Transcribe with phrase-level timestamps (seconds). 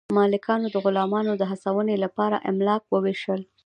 [0.17, 3.41] مالکانو د غلامانو د هڅونې لپاره املاک وویشل.